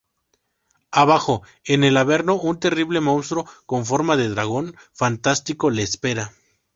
Abajo 0.89 1.43
en 1.63 1.83
el 1.83 1.95
Averno 1.95 2.33
un 2.33 2.59
terrible 2.59 3.01
monstruo 3.01 3.45
con 3.67 3.85
forma 3.85 4.17
de 4.17 4.29
dragón 4.29 4.75
fantástico 4.91 5.69
les 5.69 5.89
espera. 5.91 6.33